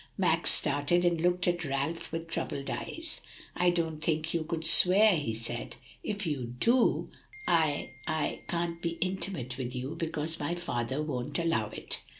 [0.17, 3.21] Max started, and looked at Ralph with troubled eyes.
[3.55, 5.75] "I didn't think you would swear," he said.
[6.03, 7.11] "If you do,
[7.47, 12.01] I I can't be intimate with you, because my father won't allow it."